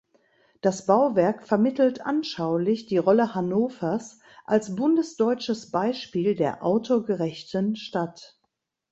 [0.61, 8.35] Das Bauwerk vermittelt anschaulich die Rolle Hannovers als bundesdeutsches Beispiel der autogerechten Stadt.